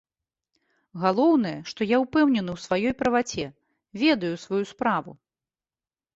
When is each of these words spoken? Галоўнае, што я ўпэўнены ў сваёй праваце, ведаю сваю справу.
Галоўнае, 1.03 1.51
што 1.71 1.81
я 1.87 1.97
ўпэўнены 2.05 2.49
ў 2.55 2.59
сваёй 2.65 2.93
праваце, 3.03 3.45
ведаю 4.07 4.35
сваю 4.47 4.63
справу. 4.73 5.11